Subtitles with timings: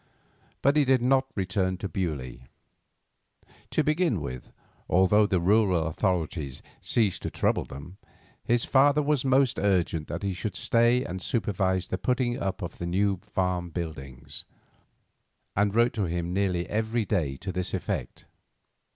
[0.63, 2.39] But he did not return to Beaulieu.
[3.69, 4.51] To begin with,
[4.89, 7.99] although the rural authorities ceased to trouble them,
[8.43, 12.79] his father was most urgent that he should stay and supervise the putting up of
[12.79, 14.43] the new farm buildings,
[15.55, 18.25] and wrote to him nearly every day to this effect.